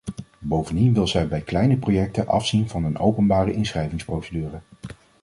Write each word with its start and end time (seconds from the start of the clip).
Bovendien 0.39 0.93
wil 0.93 1.07
zij 1.07 1.27
bij 1.27 1.41
kleine 1.41 1.77
projecten 1.77 2.27
afzien 2.27 2.69
van 2.69 2.83
een 2.83 2.97
openbare 2.97 3.53
inschrijvingsprocedure. 3.53 4.61